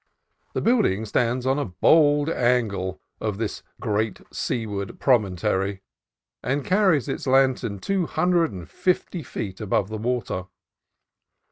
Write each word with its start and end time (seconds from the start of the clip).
The 0.53 0.61
building 0.63 1.05
stands 1.05 1.45
on 1.45 1.59
a 1.59 1.65
bold 1.65 2.27
angle 2.27 2.99
of 3.19 3.37
this 3.37 3.61
great 3.79 4.19
seaward 4.33 4.99
promontory, 4.99 5.83
and 6.41 6.65
carries 6.65 7.07
its 7.07 7.27
lantern 7.27 7.77
two 7.77 8.07
hundred 8.07 8.51
and 8.51 8.67
fifty 8.67 9.21
feet 9.21 9.61
above 9.61 9.89
the 9.89 9.99
water. 9.99 10.45